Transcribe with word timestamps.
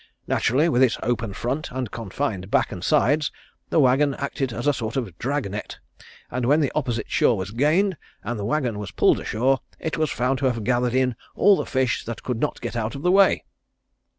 Naturally 0.25 0.67
with 0.67 0.81
its 0.81 0.97
open 1.03 1.31
front 1.31 1.69
and 1.69 1.91
confined 1.91 2.49
back 2.49 2.71
and 2.71 2.83
sides 2.83 3.31
the 3.69 3.79
wagon 3.79 4.15
acted 4.15 4.51
as 4.51 4.65
a 4.65 4.73
sort 4.73 4.97
of 4.97 5.15
drag 5.19 5.51
net 5.51 5.77
and 6.31 6.47
when 6.47 6.59
the 6.59 6.71
opposite 6.73 7.07
shore 7.11 7.37
was 7.37 7.51
gained, 7.51 7.97
and 8.23 8.39
the 8.39 8.43
wagon 8.43 8.79
was 8.79 8.89
pulled 8.89 9.19
ashore, 9.19 9.59
it 9.77 9.99
was 9.99 10.09
found 10.09 10.39
to 10.39 10.47
have 10.47 10.63
gathered 10.63 10.95
in 10.95 11.15
all 11.35 11.55
the 11.55 11.67
fish 11.67 12.03
that 12.05 12.23
could 12.23 12.39
not 12.39 12.59
get 12.61 12.75
out 12.75 12.95
of 12.95 13.03
the 13.03 13.11
way." 13.11 13.45